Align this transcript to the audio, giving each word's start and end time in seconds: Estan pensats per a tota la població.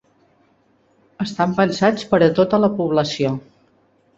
Estan 1.25 1.53
pensats 1.59 2.09
per 2.15 2.23
a 2.29 2.33
tota 2.41 2.63
la 2.65 2.73
població. 2.81 3.35